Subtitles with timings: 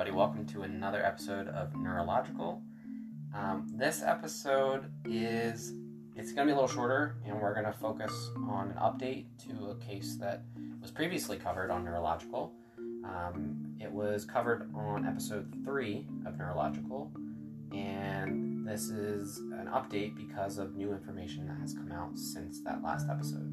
[0.00, 0.16] everybody.
[0.16, 2.62] Welcome to another episode of Neurological.
[3.34, 5.72] Um, this episode is
[6.14, 8.12] it's going to be a little shorter, and we're going to focus
[8.48, 10.44] on an update to a case that
[10.80, 12.52] was previously covered on Neurological.
[13.04, 17.10] Um, it was covered on episode three of Neurological,
[17.72, 22.84] and this is an update because of new information that has come out since that
[22.84, 23.52] last episode.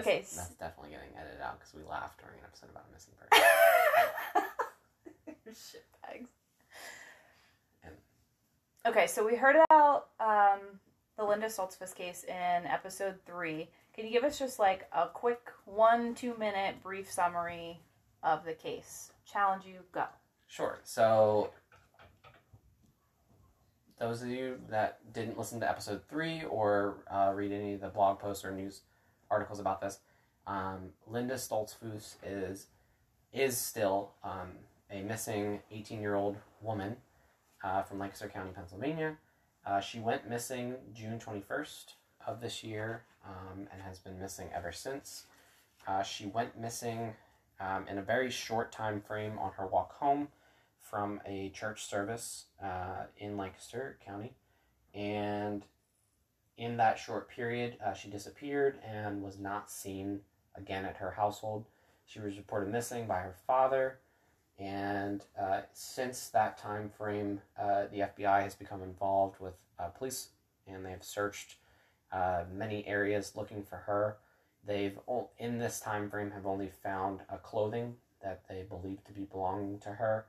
[0.00, 0.18] Okay.
[0.20, 3.14] That's definitely getting edited out because we laughed during an episode about a missing
[4.34, 4.44] person.
[5.72, 6.28] Shit bags.
[7.82, 7.94] And-
[8.86, 10.60] Okay, so we heard about um,
[11.16, 13.68] the Linda Stoltzfus case in episode three.
[13.94, 17.80] Can you give us just like a quick one, two minute brief summary
[18.22, 19.12] of the case?
[19.30, 20.04] Challenge you, go.
[20.46, 20.78] Sure.
[20.84, 21.50] So,
[23.98, 27.88] those of you that didn't listen to episode three or uh, read any of the
[27.88, 28.82] blog posts or news
[29.30, 29.98] articles about this,
[30.46, 32.66] um, Linda Stoltzfus is
[33.32, 34.52] is still um,
[34.90, 36.96] a missing 18 year old woman
[37.62, 39.16] uh, from Lancaster County, Pennsylvania.
[39.66, 41.94] Uh, she went missing June 21st
[42.26, 45.24] of this year um, and has been missing ever since.
[45.86, 47.14] Uh, she went missing
[47.60, 50.28] um, in a very short time frame on her walk home
[50.80, 54.32] from a church service uh, in Lancaster County.
[54.94, 55.64] And
[56.58, 60.20] in that short period, uh, she disappeared and was not seen
[60.56, 61.64] again at her household.
[62.04, 64.00] She was reported missing by her father.
[64.58, 70.30] And uh, since that time frame, uh, the FBI has become involved with uh, police
[70.66, 71.54] and they've searched
[72.12, 74.16] uh, many areas looking for her.
[74.66, 74.98] They've
[75.38, 79.78] in this time frame have only found uh, clothing that they believe to be belonging
[79.80, 80.26] to her.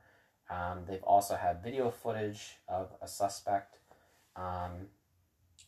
[0.48, 3.78] Um, they've also had video footage of a suspect
[4.36, 4.88] um,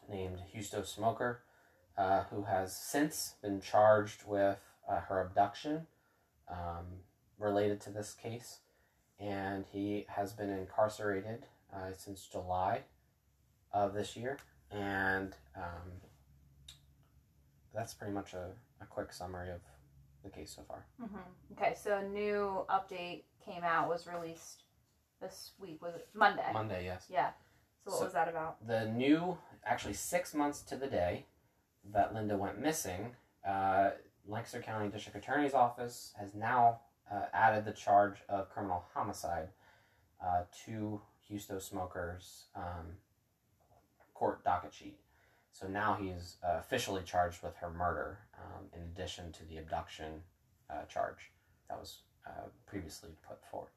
[0.09, 1.43] named Justo Smoker,
[1.97, 4.59] uh, who has since been charged with
[4.89, 5.87] uh, her abduction
[6.51, 6.87] um,
[7.39, 8.61] related to this case,
[9.19, 12.83] and he has been incarcerated uh, since July
[13.73, 14.39] of this year.
[14.71, 16.01] And um,
[17.75, 19.61] that's pretty much a, a quick summary of
[20.25, 20.87] the case so far.
[21.03, 21.17] Mm-hmm.
[21.53, 24.65] Okay, so a new update came out, was released
[25.21, 25.83] this week.
[25.83, 26.51] Was it Monday?
[26.53, 27.07] Monday, yes.
[27.11, 27.31] Yeah.
[27.85, 28.65] So what So- was that about?
[28.67, 31.27] The new, actually six months to the day
[31.85, 33.91] that Linda went missing, uh,
[34.25, 39.49] Lancaster County District Attorney's Office has now uh, added the charge of criminal homicide
[40.25, 42.97] uh, to Justo Smoker's um,
[44.15, 44.99] court docket sheet.
[45.51, 50.23] So now he's uh, officially charged with her murder, um, in addition to the abduction
[50.71, 51.33] uh, charge
[51.69, 53.73] that was uh, previously put forward.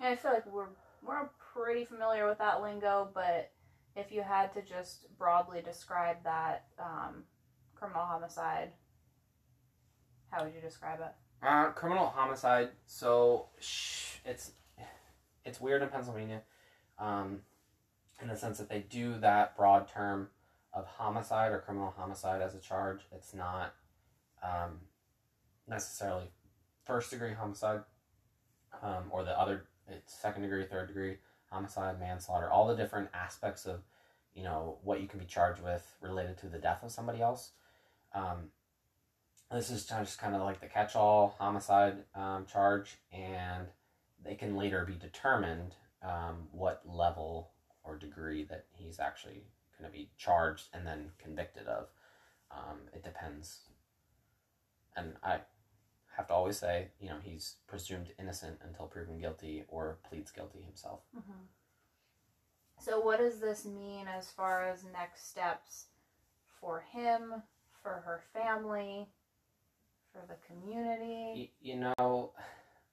[0.00, 0.68] Yeah, I feel like we're
[1.02, 3.50] we're pretty familiar with that lingo, but
[3.96, 7.24] if you had to just broadly describe that um,
[7.74, 8.72] criminal homicide,
[10.30, 11.12] how would you describe it?
[11.46, 12.70] Uh, criminal homicide.
[12.86, 14.52] So sh- it's
[15.44, 16.42] it's weird in Pennsylvania,
[16.98, 17.40] um,
[18.20, 20.28] in the sense that they do that broad term
[20.72, 23.00] of homicide or criminal homicide as a charge.
[23.10, 23.74] It's not
[24.42, 24.80] um,
[25.66, 26.26] necessarily
[26.84, 27.80] first degree homicide,
[28.82, 29.64] um, or the other.
[29.90, 31.16] It's second degree, third degree
[31.50, 32.50] homicide, manslaughter.
[32.50, 33.80] All the different aspects of
[34.34, 37.50] you know what you can be charged with related to the death of somebody else.
[38.14, 38.50] Um,
[39.50, 43.66] this is just kind of like the catch-all homicide um, charge, and
[44.24, 47.50] they can later be determined um, what level
[47.82, 49.42] or degree that he's actually
[49.76, 51.88] going to be charged and then convicted of.
[52.52, 53.60] Um, it depends,
[54.96, 55.40] and I
[56.16, 60.60] have to always say, you know, he's presumed innocent until proven guilty or pleads guilty
[60.60, 61.00] himself.
[61.16, 61.44] Mm-hmm.
[62.78, 65.86] So, what does this mean as far as next steps
[66.60, 67.42] for him,
[67.82, 69.08] for her family,
[70.12, 71.50] for the community?
[71.62, 72.32] Y- you know,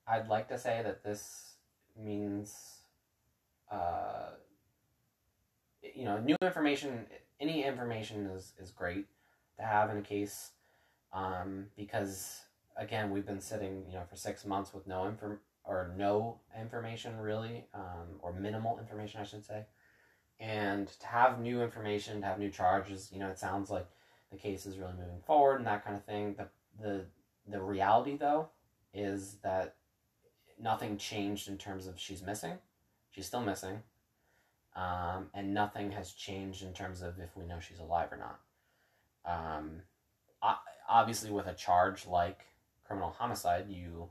[0.08, 1.56] I'd like to say that this
[2.02, 2.82] means,
[3.72, 4.32] uh,
[5.82, 7.06] you know, new information.
[7.40, 9.06] Any information is is great
[9.58, 10.52] to have in a case,
[11.14, 12.42] um, because
[12.78, 17.18] again, we've been sitting, you know, for six months with no inform or no information
[17.20, 19.66] really, um, or minimal information, I should say.
[20.40, 23.88] And to have new information, to have new charges, you know, it sounds like
[24.32, 26.36] the case is really moving forward and that kind of thing.
[26.38, 26.48] The
[26.80, 27.06] the
[27.50, 28.50] the reality, though,
[28.94, 29.76] is that
[30.62, 32.54] nothing changed in terms of she's missing.
[33.12, 33.82] She's still missing.
[34.76, 38.40] Um, and nothing has changed in terms of if we know she's alive or not.
[39.26, 39.82] Um,
[40.88, 42.42] obviously, with a charge like
[42.88, 44.10] criminal homicide, you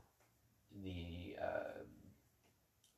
[0.83, 1.81] the uh,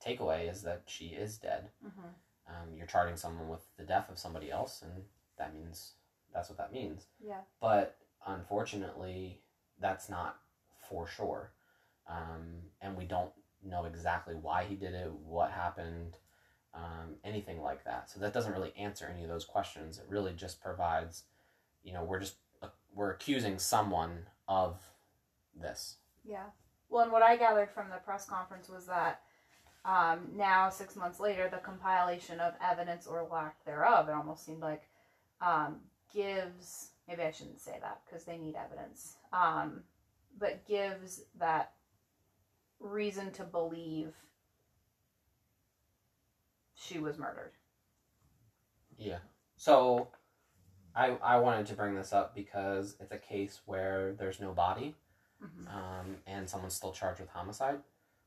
[0.05, 1.69] takeaway is that she is dead.
[1.85, 2.07] Mm-hmm.
[2.47, 5.03] Um, you're charging someone with the death of somebody else, and
[5.37, 5.93] that means
[6.33, 7.05] that's what that means.
[7.25, 7.41] Yeah.
[7.61, 9.39] But unfortunately,
[9.79, 10.37] that's not
[10.89, 11.51] for sure.
[12.07, 13.31] Um, and we don't
[13.63, 16.17] know exactly why he did it, what happened,
[16.73, 18.09] um, anything like that.
[18.09, 19.99] So that doesn't really answer any of those questions.
[19.99, 21.23] It really just provides,
[21.83, 24.79] you know, we're just uh, we're accusing someone of
[25.61, 25.97] this.
[26.23, 26.45] Yeah.
[26.89, 29.21] Well, and what I gathered from the press conference was that
[29.85, 34.61] um, now, six months later, the compilation of evidence or lack thereof, it almost seemed
[34.61, 34.83] like,
[35.41, 35.77] um,
[36.13, 39.81] gives maybe I shouldn't say that because they need evidence, um,
[40.37, 41.73] but gives that
[42.79, 44.13] reason to believe
[46.75, 47.51] she was murdered.
[48.97, 49.19] Yeah.
[49.57, 50.09] So
[50.95, 54.95] I I wanted to bring this up because it's a case where there's no body
[55.43, 55.67] Mm-hmm.
[55.75, 57.79] um, and someone's still charged with homicide.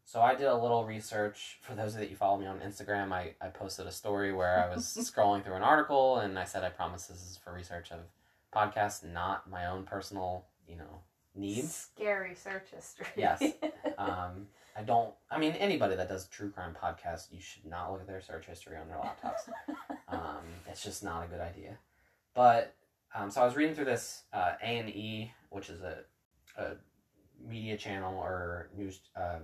[0.04, 1.58] So I did a little research.
[1.62, 4.32] For those of you that you follow me on Instagram, I, I posted a story
[4.32, 7.52] where I was scrolling through an article and I said I promise this is for
[7.52, 8.00] research of
[8.54, 11.00] podcasts, not my own personal, you know,
[11.34, 11.88] needs.
[11.94, 13.06] Scary search history.
[13.16, 13.42] Yes.
[13.98, 15.12] Um, I don't.
[15.30, 18.22] I mean, anybody that does a true crime podcast, you should not look at their
[18.22, 19.48] search history on their laptops.
[20.08, 21.76] um, it's just not a good idea.
[22.34, 22.74] But
[23.14, 25.98] um, so I was reading through this uh, A and E, which is a,
[26.56, 26.76] a
[27.48, 29.42] media channel or news, um,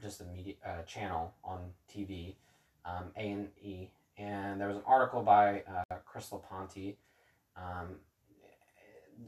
[0.00, 1.58] just a media uh, channel on
[1.92, 2.34] TV,
[2.84, 6.96] um, A and E, and there was an article by uh, Crystal Ponte.
[7.56, 7.96] Um,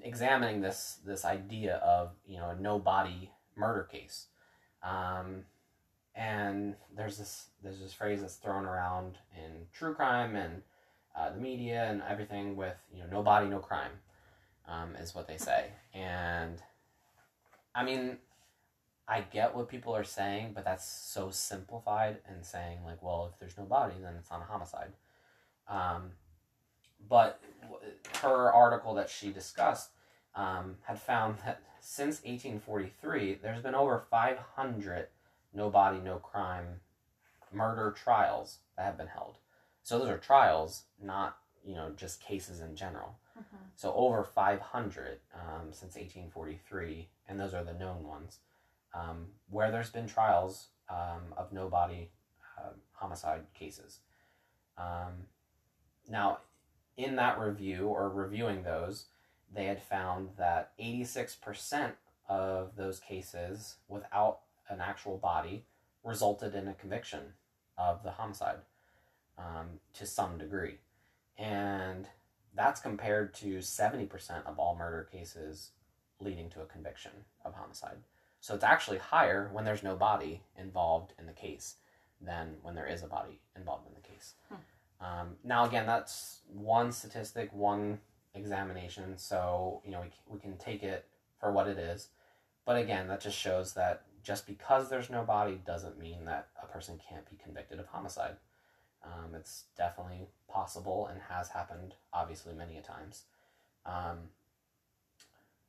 [0.03, 4.27] examining this this idea of you know a no body murder case
[4.83, 5.45] um,
[6.15, 10.63] and there's this there's this phrase that's thrown around in true crime and
[11.17, 13.93] uh, the media and everything with you know no body no crime
[14.69, 16.63] um, is what they say and
[17.77, 18.19] i mean
[19.07, 23.39] i get what people are saying but that's so simplified and saying like well if
[23.39, 24.93] there's no body then it's not a homicide
[25.69, 26.13] um,
[27.09, 27.41] but
[28.23, 29.91] her article that she discussed
[30.35, 35.09] um, had found that since 1843, there's been over 500
[35.55, 36.81] no body, no crime
[37.53, 39.39] murder trials that have been held.
[39.83, 43.19] So those are trials, not you know just cases in general.
[43.39, 43.71] Mhm.
[43.77, 48.39] So over 500 um, since 1843, and those are the known ones,
[48.95, 52.11] um, where there's been trials um, of no body
[52.59, 54.01] uh, homicide cases.
[54.79, 55.27] Um,
[56.09, 56.39] now,
[56.97, 59.07] in that review or reviewing those,
[59.55, 61.93] they had found that 86%
[62.29, 65.65] of those cases without an actual body
[66.05, 67.21] resulted in a conviction
[67.79, 68.59] of the homicide
[69.39, 70.77] um, to some degree.
[71.39, 72.07] And
[72.55, 75.71] that's compared to 70% of all murder cases
[76.21, 77.13] leading to a conviction
[77.45, 77.99] of homicide.
[78.41, 81.77] So it's actually higher when there's no body involved in the case
[82.21, 84.35] than when there is a body involved in the case.
[85.01, 87.99] Um, now, again, that's one statistic, one
[88.35, 91.07] examination, so you know we, we can take it
[91.41, 92.09] for what it is.
[92.65, 96.67] But again, that just shows that just because there's no body doesn't mean that a
[96.67, 98.37] person can't be convicted of homicide.
[99.05, 103.23] Um, it's definitely possible and has happened, obviously, many a times.
[103.85, 104.31] Um,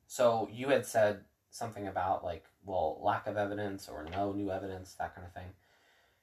[0.08, 4.94] so you had said something about like, well, lack of evidence or no new evidence,
[4.94, 5.50] that kind of thing.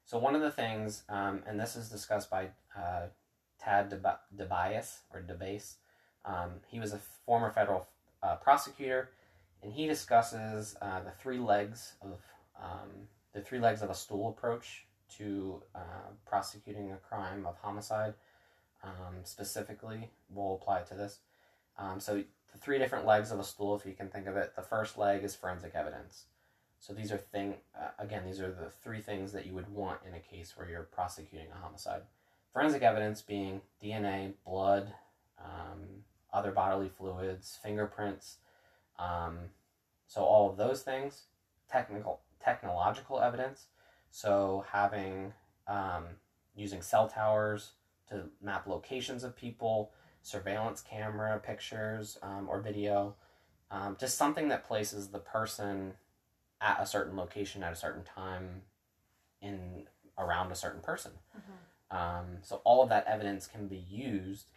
[0.05, 3.07] So one of the things, um, and this is discussed by uh,
[3.59, 3.89] Tad
[4.35, 5.75] DiBiase or DeBase.
[6.25, 7.87] Um, he was a former federal
[8.23, 9.11] uh, prosecutor,
[9.61, 12.19] and he discusses uh, the three legs of
[12.61, 14.85] um, the three legs of a stool approach
[15.17, 18.15] to uh, prosecuting a crime of homicide.
[18.83, 21.19] Um, specifically, we'll apply it to this.
[21.77, 24.55] Um, so the three different legs of a stool, if you can think of it.
[24.55, 26.25] The first leg is forensic evidence.
[26.79, 28.23] So these are thing uh, again.
[28.25, 31.47] These are the three things that you would want in a case where you're prosecuting
[31.51, 32.01] a homicide.
[32.53, 34.93] Forensic evidence being DNA, blood,
[35.43, 38.37] um, other bodily fluids, fingerprints.
[38.99, 39.37] Um,
[40.07, 41.23] so all of those things.
[41.69, 43.65] Technical technological evidence.
[44.11, 45.33] So having
[45.67, 46.05] um,
[46.55, 47.71] using cell towers
[48.09, 49.91] to map locations of people,
[50.25, 53.13] surveillance camera pictures um, or video,
[53.69, 55.93] um, just something that places the person
[56.59, 58.63] at a certain location at a certain time
[59.39, 61.11] in around a certain person.
[61.37, 61.95] Mhm.
[61.95, 64.49] Um, so all of that evidence can be used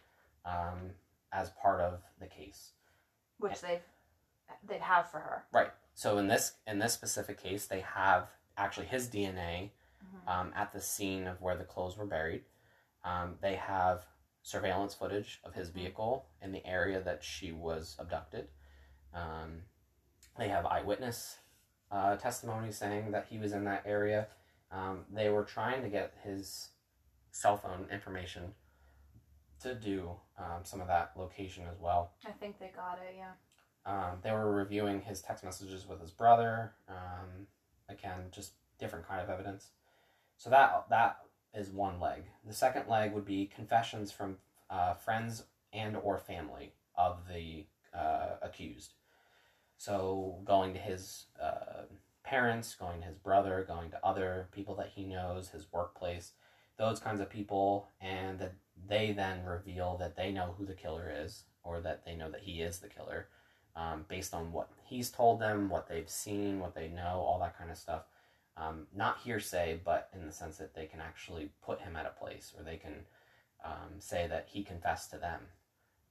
[0.47, 0.95] um,
[1.33, 2.73] as part of the case.
[3.37, 3.83] Which they've
[4.63, 5.45] they'd have for her.
[5.53, 5.71] Right.
[5.93, 9.73] So in this in this specific case, they have actually his DNA
[10.03, 10.29] Mhm.
[10.29, 12.47] um, at the scene of where the clothes were buried.
[13.05, 14.07] Um, they have
[14.49, 18.49] surveillance footage of his vehicle in the area that she was abducted.
[19.13, 19.65] Um,
[20.39, 21.37] they have eyewitness
[21.91, 24.29] uh, testimony saying that he was in that area,
[24.71, 26.69] Um, they were trying to get his
[27.31, 28.55] cell phone information
[29.63, 32.13] to do um, some of that location as well.
[32.27, 33.17] I think they got it.
[33.17, 33.33] Yeah.
[33.87, 36.75] Um, they were reviewing his text messages with his brother.
[36.89, 37.47] Um,
[37.89, 39.71] again, just different kind of evidence.
[40.37, 41.19] So that that
[41.55, 42.25] is one leg.
[42.47, 44.37] The second leg would be confessions from
[44.71, 48.95] uh, friends and or family of the uh, accused.
[49.77, 51.85] So going to his uh,
[52.25, 56.33] parents, going to his brother, going to other people that he knows, his workplace,
[56.77, 58.55] those kinds of people, and that
[58.89, 62.43] they then reveal that they know who the killer is, or that they know that
[62.43, 63.29] he is the killer,
[63.77, 67.57] um, based on what he's told them, what they've seen, what they know, all that
[67.57, 68.03] kind of stuff.
[68.61, 72.25] Um, not hearsay, but in the sense that they can actually put him at a
[72.25, 73.05] place, or they can
[73.65, 75.41] um, say that he confessed to them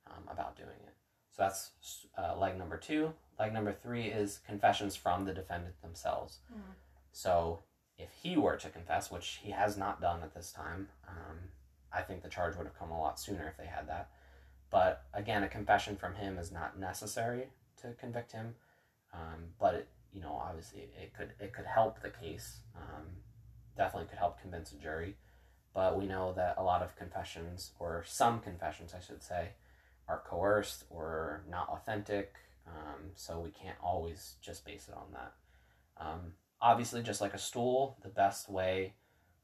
[0.08, 0.94] um, about doing it.
[1.32, 1.72] So that's
[2.18, 3.14] uh, leg number two.
[3.38, 6.40] Leg number three is confessions from the defendant themselves.
[6.52, 6.74] Mm.
[7.12, 7.60] So
[7.98, 11.38] if he were to confess, which he has not done at this time, um,
[11.92, 14.10] I think the charge would have come a lot sooner if they had that.
[14.70, 17.48] But again, a confession from him is not necessary
[17.82, 18.56] to convict him.
[19.14, 22.62] Um, but it, you know, obviously, it could it could help the case.
[22.76, 23.06] Um,
[23.78, 25.16] definitely could help convince a jury.
[25.76, 29.50] But we know that a lot of confessions, or some confessions, I should say,
[30.08, 32.34] are coerced or not authentic.
[32.68, 35.34] Um, so we can't always just base it on that.
[36.04, 38.96] Um, obviously, just like a stool, the best way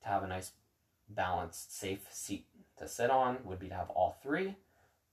[0.01, 0.53] to have a nice,
[1.07, 2.47] balanced, safe seat
[2.79, 4.55] to sit on would be to have all three.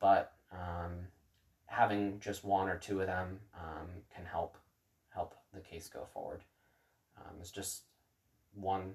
[0.00, 1.08] But um,
[1.66, 4.59] having just one or two of them um, can help help
[5.54, 6.40] the case go forward.
[7.16, 7.82] Um, it's just
[8.54, 8.94] one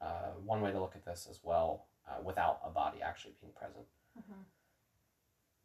[0.00, 3.52] uh, one way to look at this as well, uh, without a body actually being
[3.54, 3.86] present.
[4.18, 4.44] Mhm.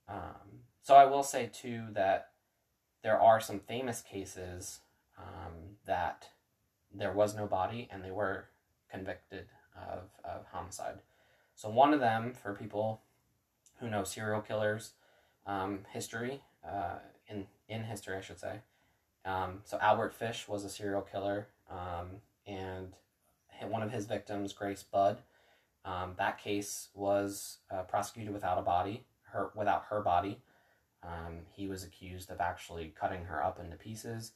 [0.07, 2.31] Um, so I will say too that
[3.01, 4.81] there are some famous cases
[5.17, 6.29] um, that
[6.93, 8.45] there was no body and they were
[8.89, 10.99] convicted of, of homicide.
[11.55, 13.01] So one of them, for people
[13.79, 14.91] who know serial killers
[15.45, 18.61] um, history, uh, in in history I should say.
[19.25, 22.07] Um, so Albert Fish was a serial killer, um,
[22.47, 22.93] and
[23.69, 25.17] one of his victims, Grace Budd,
[25.85, 30.39] um, that case was uh, prosecuted without a body, her without her body.
[31.03, 34.31] Um, he was accused of actually cutting her up into pieces,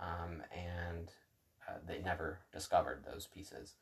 [0.00, 1.10] um, and
[1.68, 3.74] uh, they never discovered those pieces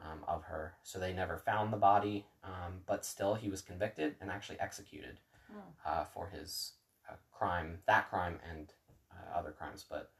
[0.00, 0.74] um, of her.
[0.82, 5.18] So they never found the body, um, but still he was convicted and actually executed
[5.52, 5.58] Hmm.
[5.86, 6.72] uh, for his
[7.08, 8.72] uh, crime, that crime, and
[9.14, 9.84] uh, other crimes.
[9.88, 10.10] But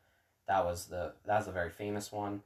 [0.49, 2.43] that was the that was a very famous one.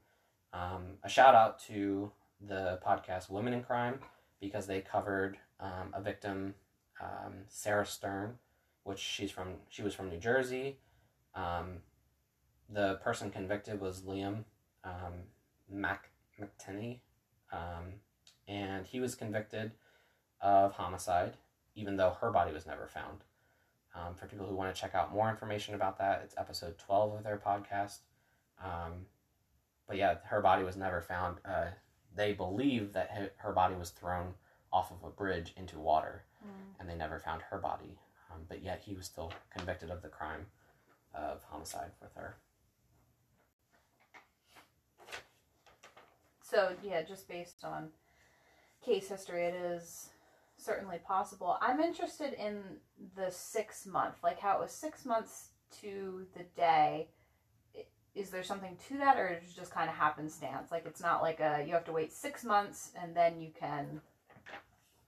[0.53, 3.99] Um, a shout out to the podcast Women in Crime
[4.41, 6.55] because they covered um, a victim,
[7.03, 8.39] um, Sarah Stern,
[8.85, 9.55] which she's from.
[9.69, 10.79] She was from New Jersey.
[11.35, 11.79] Um,
[12.71, 14.45] the person convicted was Liam
[14.85, 15.15] um,
[15.71, 16.99] Mac McAtasney,
[17.53, 17.95] um,
[18.47, 19.73] and he was convicted
[20.41, 21.35] of homicide,
[21.75, 23.19] even though her body was never found.
[23.99, 27.15] Um, for people who want to check out more information about that, it's episode twelve
[27.15, 27.99] of their podcast.
[28.63, 29.07] Um,
[29.89, 31.39] but yeah, her body was never found.
[31.45, 31.67] Uh,
[32.15, 34.35] they believe that her body was thrown
[34.73, 36.81] off of a bridge into water, Mm.
[36.81, 37.99] and they never found her body.
[38.31, 40.47] Um, but yet he was still convicted of the crime
[41.15, 42.37] of homicide with her.
[46.43, 47.89] So yeah, just based on
[48.85, 50.11] case history, it is
[50.59, 51.57] certainly possible.
[51.61, 52.63] I'm interested in
[53.17, 55.49] the six month, like how it was six months
[55.81, 57.09] to the day.
[58.15, 60.71] Is there something to that, or is it just kind of happenstance?
[60.73, 64.01] Like it's not like a you have to wait six months and then you can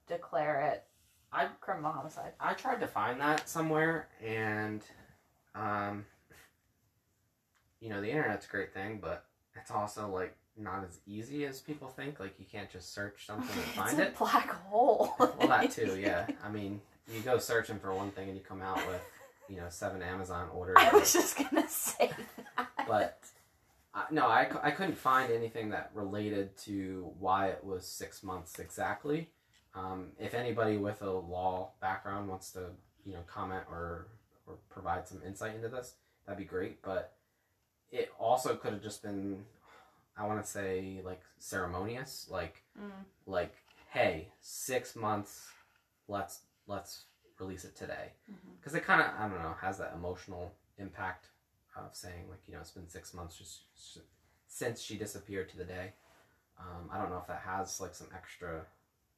[0.07, 0.85] declare it
[1.33, 2.33] I- criminal homicide.
[2.41, 4.83] I tried to find that somewhere, and
[5.55, 6.05] um,
[7.81, 9.25] you know, the internet's a great thing, but
[9.57, 12.21] it's also like not as easy as people think.
[12.21, 14.03] Like you can't just search something and find it.
[14.03, 14.31] it's a it.
[14.31, 15.15] black hole.
[15.19, 16.27] Well, that too, yeah.
[16.45, 16.81] I mean,
[17.13, 19.03] you go searching for one thing and you come out with,
[19.49, 20.77] you know, seven Amazon orders.
[20.79, 22.11] I was just gonna say
[22.57, 22.69] that.
[22.87, 23.19] But
[23.95, 28.59] uh, no, I, I couldn't find anything that related to why it was six months
[28.59, 29.31] exactly.
[29.75, 32.67] Um, if anybody with a law background wants to,
[33.05, 34.09] you know, comment or
[34.47, 35.95] or provide some insight into this,
[36.27, 36.83] that'd be great.
[36.83, 37.13] But
[37.91, 39.45] it also could have just been,
[40.17, 43.05] I want to say, like ceremonious, like Mm.
[43.27, 43.55] like,
[43.91, 45.49] hey, six months,
[46.09, 47.05] let's let's
[47.39, 48.13] release it today
[48.59, 51.27] because it kind of I don't know has that emotional impact
[51.77, 53.99] of saying like you know it's been six months just, s-
[54.47, 55.93] since she disappeared to the day.
[56.59, 58.63] Um, I don't know if that has like some extra,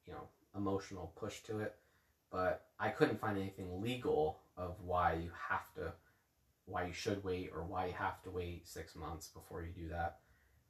[0.06, 1.74] you know, emotional push to it,
[2.30, 5.92] but I couldn't find anything legal of why you have to,
[6.66, 9.88] why you should wait or why you have to wait six months before you do
[9.88, 10.18] that.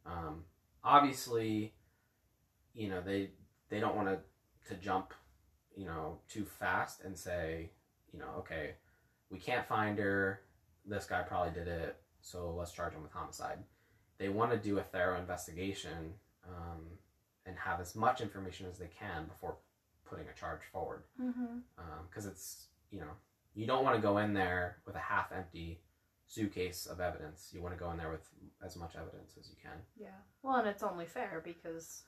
[0.06, 0.44] Um,
[0.82, 1.74] obviously,
[2.74, 3.30] you know they
[3.68, 4.18] they don't want to
[4.68, 5.12] to jump
[5.76, 7.70] you know too fast and say
[8.12, 8.72] you know okay
[9.30, 10.40] we can't find her
[10.86, 13.58] this guy probably did it so let's charge him with homicide
[14.18, 16.14] they want to do a thorough investigation
[16.46, 16.80] um,
[17.46, 19.56] and have as much information as they can before
[20.08, 21.58] putting a charge forward Mm-hmm.
[22.08, 23.12] because it's you know
[23.54, 25.80] you don't want to go in there with a half empty
[26.26, 28.26] suitcase of evidence you want to go in there with
[28.64, 30.08] as much evidence as you can Yeah.
[30.42, 32.04] Well, and it's only fair because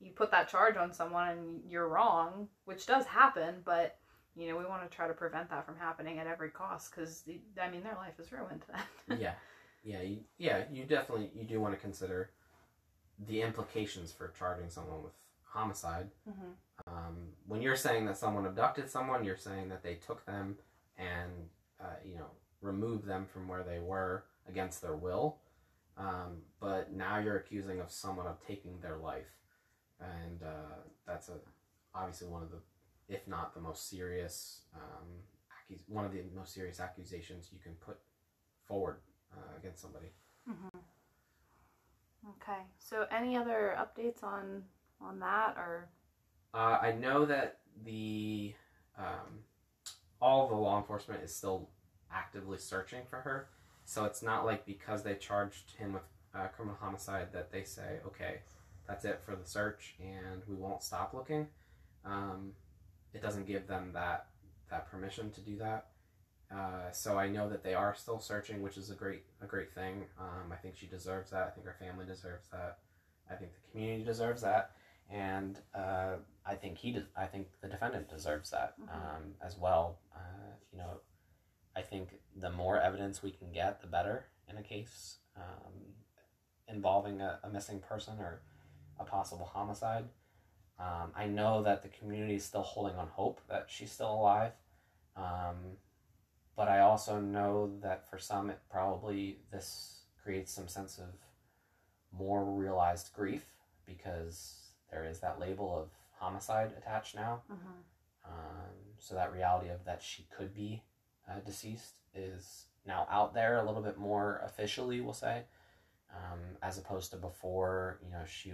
[0.00, 3.98] you put that charge on someone and you're wrong, which does happen, but
[4.36, 7.24] you know, we want to try to prevent that from happening at every cost because
[7.60, 9.18] I mean, their life is ruined then.
[9.20, 9.34] yeah
[9.84, 12.30] yeah you, yeah you definitely you do want to consider
[13.26, 15.12] the implications for charging someone with
[15.50, 16.92] homicide mm-hmm.
[16.92, 20.56] um, when you're saying that someone abducted someone you're saying that they took them
[20.96, 21.30] and
[21.80, 25.38] uh, you know removed them from where they were against their will
[25.96, 29.38] um, but now you're accusing of someone of taking their life
[30.00, 30.76] and uh,
[31.06, 31.34] that's a
[31.94, 32.58] obviously one of the
[33.08, 35.08] if not the most serious um,
[35.50, 37.98] accus- one of the most serious accusations you can put
[38.66, 38.98] forward
[39.32, 40.08] uh, against somebody
[40.48, 40.78] Mm-hmm.
[42.30, 42.60] Okay.
[42.78, 44.64] So, any other updates on
[45.00, 45.88] on that or?
[46.54, 48.54] Uh, I know that the
[48.98, 49.44] um,
[50.20, 51.68] all the law enforcement is still
[52.12, 53.48] actively searching for her,
[53.84, 56.02] so it's not like because they charged him with
[56.34, 58.40] uh, criminal homicide that they say, okay,
[58.86, 61.46] that's it for the search and we won't stop looking.
[62.04, 62.52] Um,
[63.12, 64.26] it doesn't give them that
[64.70, 65.86] that permission to do that.
[66.54, 69.72] Uh, so I know that they are still searching, which is a great a great
[69.74, 70.04] thing.
[70.18, 71.46] Um, I think she deserves that.
[71.46, 72.78] I think her family deserves that.
[73.30, 74.72] I think the community deserves that,
[75.08, 76.92] and uh, I think he.
[76.92, 78.88] De- I think the defendant deserves that Mhm.
[78.94, 79.98] um, as well.
[80.14, 81.00] Uh, you know,
[81.76, 85.94] I think the more evidence we can get, the better in a case um,
[86.66, 88.42] involving a, a missing person or
[88.98, 90.08] a possible homicide.
[90.78, 94.52] Um, I know that the community is still holding on hope that she's still alive.
[95.16, 95.76] Um,
[96.56, 101.06] but I also know that for some, it probably this creates some sense of
[102.12, 103.44] more realized grief
[103.86, 107.42] because there is that label of homicide attached now.
[107.52, 108.30] Mm-hmm.
[108.30, 110.82] Um, so that reality of that she could be
[111.28, 115.42] uh, deceased is now out there a little bit more officially, we'll say,
[116.14, 118.00] um, as opposed to before.
[118.04, 118.52] You know, she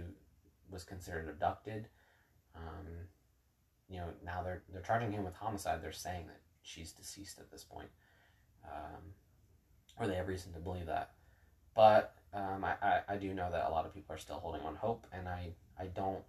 [0.69, 1.87] was considered abducted.
[2.55, 2.87] Um,
[3.89, 5.81] you know, now they're they're charging him with homicide.
[5.81, 7.89] They're saying that she's deceased at this point,
[8.65, 9.13] um,
[9.99, 11.11] or they have reason to believe that.
[11.75, 14.61] But um, I, I, I do know that a lot of people are still holding
[14.61, 16.23] on hope, and I, I don't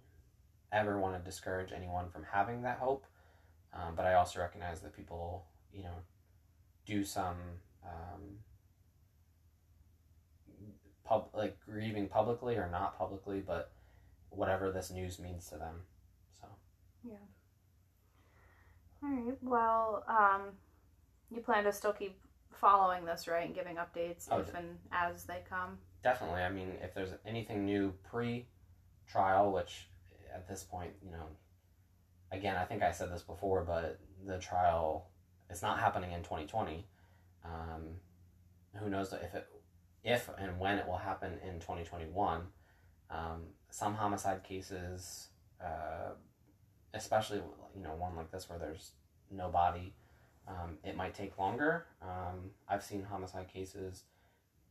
[0.71, 3.05] ever want to discourage anyone from having that hope.
[3.73, 5.95] Um, but I also recognize that people, you know,
[6.85, 7.35] do some
[7.85, 8.21] um,
[11.03, 13.71] pub like grieving publicly or not publicly, but
[14.29, 15.75] whatever this news means to them.
[16.41, 16.47] So
[17.03, 17.15] Yeah.
[19.03, 19.37] All right.
[19.41, 20.41] Well, um,
[21.29, 22.19] you plan to still keep
[22.53, 25.77] following this, right, and giving updates Oh, if and as they come.
[26.03, 27.93] definitely, I mean, if there's anything new
[29.07, 29.87] pre-trial, which
[30.33, 31.25] at this point, you know,
[32.31, 35.09] again, I think I said this before, but the trial
[35.49, 36.85] is not happening in 2020.
[37.45, 37.81] Um,
[38.75, 39.47] who knows if it,
[40.03, 42.41] if and when it will happen in 2021.
[43.09, 45.29] Um, some homicide cases,
[45.63, 46.11] uh,
[46.93, 47.41] especially
[47.75, 48.91] you know one like this where there's
[49.31, 49.93] no body,
[50.47, 51.85] um, it might take longer.
[52.01, 54.03] Um, I've seen homicide cases,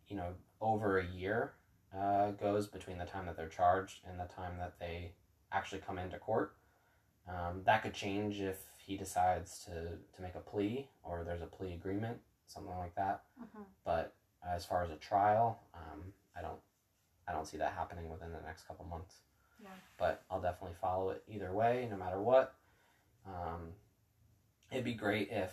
[0.09, 1.53] you know, over a year
[1.95, 5.13] uh, goes between the time that they're charged and the time that they
[5.53, 6.55] actually come into court.
[7.29, 9.73] Um, that could change if he decides to,
[10.15, 13.23] to make a plea or there's a plea agreement, something like that.
[13.41, 13.63] Mm-hmm.
[13.85, 14.15] But
[14.49, 16.59] as far as a trial, um, I don't
[17.29, 19.17] I don't see that happening within the next couple months.
[19.61, 19.71] Yeah.
[19.99, 22.55] But I'll definitely follow it either way, no matter what.
[23.27, 23.73] Um,
[24.71, 25.53] it'd be great if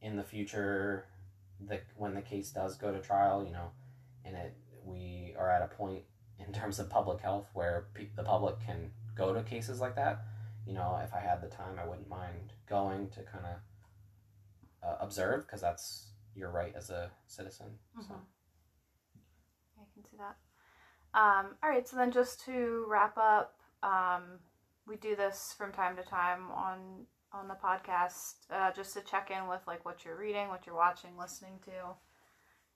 [0.00, 1.04] in the future,
[1.68, 3.70] the when the case does go to trial, you know,
[4.24, 6.02] and it we are at a point
[6.38, 10.24] in terms of public health where pe- the public can go to cases like that.
[10.66, 14.96] You know, if I had the time, I wouldn't mind going to kind of uh,
[15.00, 17.78] observe because that's your right as a citizen.
[18.00, 18.14] So.
[18.14, 18.20] Mhm.
[19.80, 20.36] I can see that.
[21.14, 24.40] Um, all right, so then just to wrap up, um,
[24.86, 29.30] we do this from time to time on on the podcast, uh, just to check
[29.30, 31.96] in with like what you're reading, what you're watching, listening to.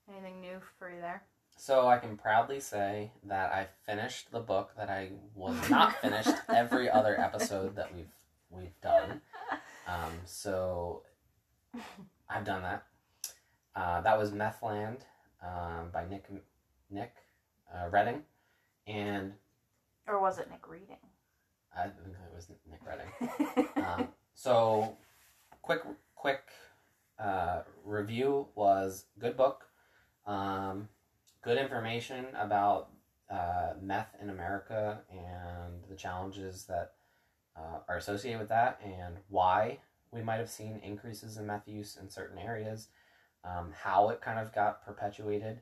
[0.09, 1.26] Anything new for you there?
[1.56, 6.30] So I can proudly say that I finished the book that I was not finished
[6.48, 8.12] every other episode that we've
[8.50, 9.20] we've done.
[9.88, 11.02] Um, so
[12.28, 12.84] I've done that.
[13.74, 14.98] Uh, that was Methland
[15.42, 16.26] um, by Nick
[16.90, 17.14] Nick
[17.74, 18.22] uh, Reding,
[18.86, 19.32] and
[20.06, 20.98] Or was it Nick reading?
[21.76, 23.66] I think it was Nick Reding.
[23.86, 24.96] Um, so,
[25.62, 25.82] quick,
[26.16, 26.42] quick
[27.18, 29.64] uh, review was good book,
[30.26, 30.88] um,
[31.46, 32.88] good information about
[33.30, 36.94] uh, meth in America and the challenges that
[37.56, 39.78] uh, are associated with that, and why
[40.11, 42.88] we might have seen increases in meth use in certain areas,
[43.44, 45.61] um, how it kind of got perpetuated.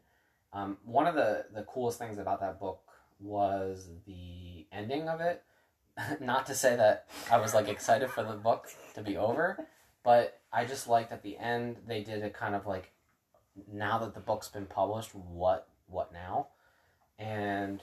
[0.54, 2.80] Um, one of the, the coolest things about that book
[3.20, 5.42] was the ending of it.
[6.20, 9.66] Not to say that I was like excited for the book to be over,
[10.02, 12.90] but I just liked at the end they did a kind of like
[13.70, 16.48] now that the book's been published, what what now?
[17.18, 17.82] And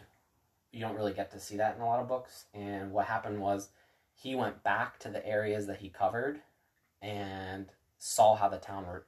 [0.72, 2.46] you don't really get to see that in a lot of books.
[2.54, 3.70] And what happened was
[4.14, 6.40] he went back to the areas that he covered
[7.02, 9.06] and saw how the town were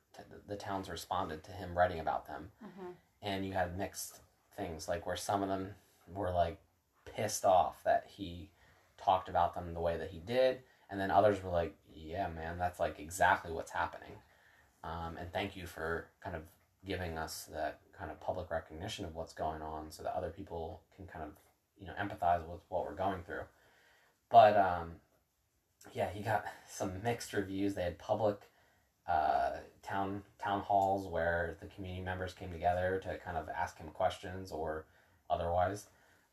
[0.48, 2.52] the towns responded to him writing about them.
[2.64, 2.92] Mm-hmm.
[3.22, 4.20] And you had mixed
[4.56, 5.70] things like where some of them
[6.14, 6.60] were like
[7.06, 8.50] pissed off that he
[8.98, 12.58] talked about them the way that he did, and then others were like, "Yeah, man,
[12.58, 14.14] that's like exactly what's happening."
[14.84, 16.44] Um, and thank you for kind of
[16.86, 20.82] giving us that kind of public recognition of what's going on, so that other people
[20.94, 21.32] can kind of
[21.80, 23.44] you know empathize with what we're going through.
[24.30, 24.96] But um,
[25.94, 27.76] yeah, he got some mixed reviews.
[27.76, 28.42] They had public
[29.08, 33.88] uh, town town halls where the community members came together to kind of ask him
[33.94, 34.86] questions or
[35.30, 35.86] otherwise.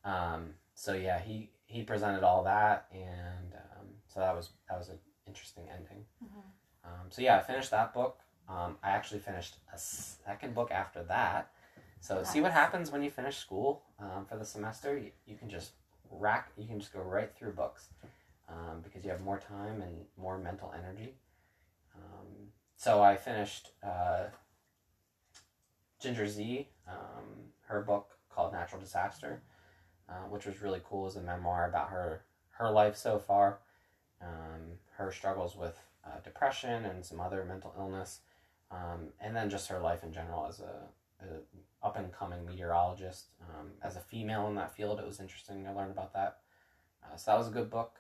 [0.05, 4.89] Um, so yeah, he he presented all that, and um, so that was that was
[4.89, 6.05] an interesting ending.
[6.25, 6.43] Mhm.
[6.85, 8.19] Um, so yeah, I finished that book.
[8.49, 11.53] Um, I actually finished a second book after that.
[12.01, 14.97] So see what happens when you finish school um, for the semester.
[14.97, 15.73] You, you can just
[16.11, 16.51] rack.
[16.57, 17.89] You can just go right through books
[18.49, 21.15] um, because you have more time and more mental energy.
[21.95, 24.25] Um, so I finished uh,
[26.01, 29.43] Ginger Zee, um, her book called Natural Disaster,
[30.09, 33.59] uh, which was really cool as a memoir about her her life so far,
[34.21, 38.21] um, her struggles with uh, depression and some other mental illness,
[38.71, 41.27] um, and then just her life in general as a, a
[41.83, 43.27] up and coming meteorologist.
[43.43, 46.39] Um, as a female in that field, it was interesting to learn about that.
[47.03, 47.99] Uh, so that was a good book.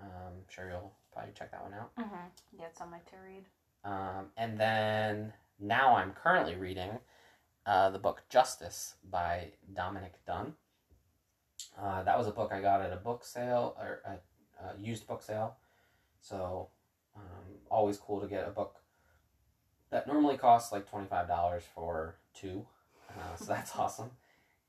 [0.00, 1.94] Um, I'm sure you'll probably check that one out.
[1.96, 2.58] Mm-hmm.
[2.58, 3.44] Yeah, it's on my to read.
[3.84, 6.98] Um, and then now I'm currently reading
[7.66, 10.54] uh, the book Justice by Dominick Dunne.
[11.80, 15.06] Uh, that was a book I got at a book sale or a, a used
[15.06, 15.56] book sale.
[16.20, 16.68] So
[17.16, 17.22] um,
[17.70, 18.76] always cool to get a book
[19.90, 22.66] that normally costs like $25 for two.
[23.18, 24.10] Uh, so that's awesome.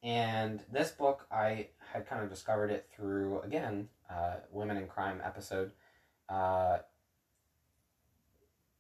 [0.01, 5.21] And this book, I had kind of discovered it through, again, uh, Women in Crime
[5.23, 5.71] episode.
[6.29, 6.79] Uh,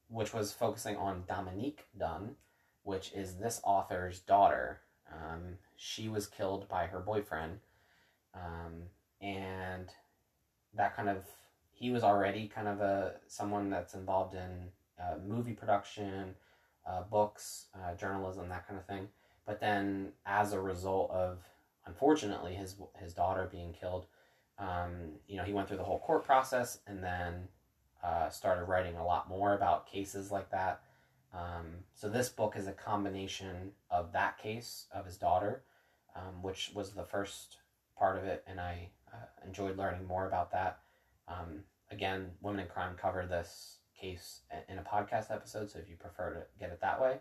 [0.09, 2.35] which was focusing on Dominique Dunne,
[2.83, 4.81] which is this author's daughter.
[5.11, 7.59] Um, she was killed by her boyfriend,
[8.33, 8.83] um,
[9.21, 9.89] and
[10.75, 11.25] that kind of
[11.71, 16.35] he was already kind of a someone that's involved in uh, movie production,
[16.87, 19.07] uh, books, journalism, that kind of thing.
[19.49, 21.39] But then, as a result of
[21.87, 24.05] unfortunately his his daughter being killed,
[24.59, 27.47] um, you know, he went through the whole court process and then
[28.03, 30.83] uh, started writing a lot more about cases like that.
[31.33, 35.63] Um, so this book is a combination of that case of his daughter,
[36.15, 37.57] um, which was the first
[37.97, 40.77] part of it, and I uh, enjoyed learning more about that.
[41.27, 45.95] Um, again, Women in Crime covered this case in a podcast episode, so if you
[45.95, 47.17] prefer to get it that way,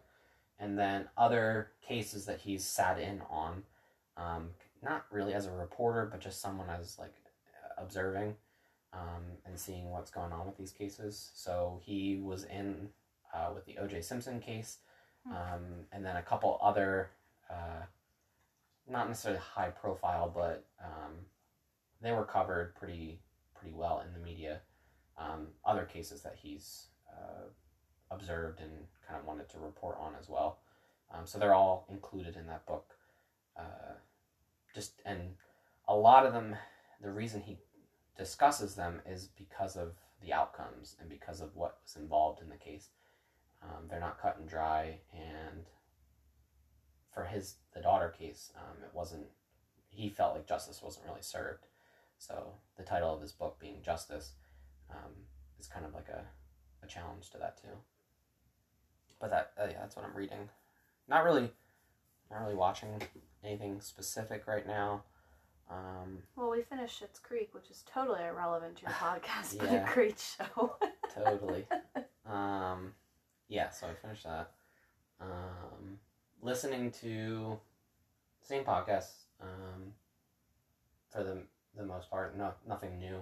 [0.58, 3.62] and then other cases that he's sat in on,
[4.16, 4.50] um,
[4.82, 7.14] not really as a reporter, but just someone as like
[7.76, 8.34] observing
[8.92, 11.30] um, and seeing what's going on with these cases.
[11.34, 12.88] So he was in
[13.34, 14.00] uh, with the O.J.
[14.02, 14.78] Simpson case,
[15.26, 15.32] Hmm.
[15.32, 17.10] um, and then a couple other,
[17.50, 17.82] uh,
[18.90, 21.12] not necessarily high profile, but um,
[22.00, 23.18] they were covered pretty
[23.54, 24.60] pretty well in the media.
[25.18, 27.48] Um, other cases that he's uh,
[28.10, 28.70] observed and
[29.06, 30.58] kind of wanted to report on as well.
[31.12, 32.94] Um, so they're all included in that book.
[33.56, 33.94] Uh,
[34.74, 35.34] just and
[35.86, 36.56] a lot of them,
[37.02, 37.58] the reason he
[38.16, 42.56] discusses them is because of the outcomes and because of what was involved in the
[42.56, 42.88] case.
[43.62, 45.64] Um, they're not cut and dry, and
[47.12, 49.26] for his the daughter case, um, it wasn't.
[49.88, 51.66] He felt like justice wasn't really served,
[52.18, 54.32] so the title of his book being Justice
[54.90, 55.12] um,
[55.58, 56.24] is kind of like a,
[56.84, 57.76] a challenge to that too.
[59.20, 60.48] But that uh, yeah, that's what I'm reading.
[61.08, 61.50] Not really,
[62.30, 63.02] not really watching
[63.44, 65.02] anything specific right now.
[65.70, 69.90] Um, Well, we finished Schitt's Creek, which is totally irrelevant to your podcast, but Yeah.
[69.90, 70.76] a great show.
[71.14, 71.66] totally.
[72.26, 72.94] um,
[73.48, 74.50] yeah, so I finished that.
[75.20, 75.98] Um,
[76.42, 77.58] listening to
[78.42, 79.08] same podcast
[79.42, 79.92] um,
[81.10, 81.38] for the
[81.76, 82.36] the most part.
[82.36, 83.18] No, nothing new.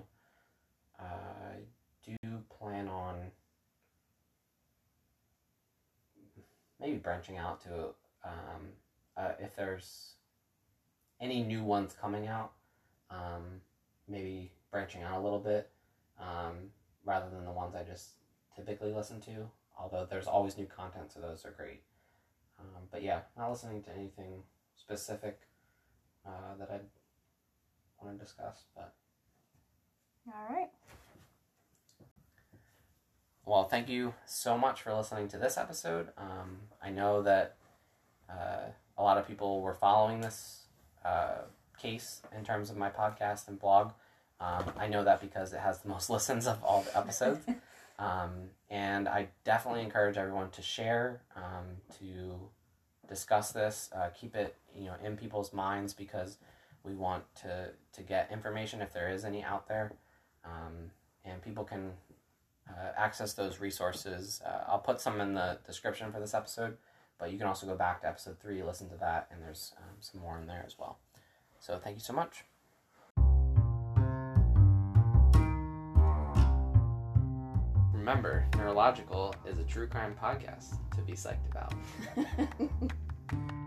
[0.99, 1.57] I
[2.05, 2.17] do
[2.59, 3.17] plan on
[6.81, 8.73] maybe branching out to um,
[9.17, 10.15] uh, if there's
[11.21, 12.53] any new ones coming out.
[13.11, 13.61] Um,
[14.09, 15.71] maybe branching out a little bit
[16.21, 16.71] um,
[17.05, 18.11] rather than the ones I just
[18.55, 19.49] typically listen to.
[19.79, 21.83] Although there's always new content, so those are great.
[22.59, 24.43] Um, but yeah, not listening to anything
[24.75, 25.41] specific
[26.27, 26.87] uh, that I'd
[28.03, 28.65] want to discuss.
[28.75, 28.95] But
[30.29, 30.71] All right.
[33.47, 36.09] Well, thank you so much for listening to this episode.
[36.19, 37.55] Um, I know that
[38.29, 40.65] uh, a lot of people were following this
[41.05, 41.43] uh,
[41.81, 43.93] case in terms of my podcast and blog.
[44.41, 47.47] Um, I know that because it has the most listens of all the episodes.
[47.99, 52.35] Um, and I definitely encourage everyone to share, um, to
[53.09, 56.37] discuss this, uh, keep it you know in people's minds because
[56.83, 59.93] we want to to get information if there is any out there,
[60.45, 60.91] um,
[61.25, 61.93] and people can
[62.69, 64.41] uh, access those resources.
[64.45, 66.77] Uh, I'll put some in the description for this episode,
[67.19, 69.97] but you can also go back to episode three, listen to that, and there's um,
[70.01, 70.99] some more in there as well.
[71.61, 72.45] So thank you so much.
[77.93, 81.75] Remember, Neurological is a true crime podcast to be psyched about.